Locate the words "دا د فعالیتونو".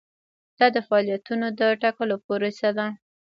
0.57-1.47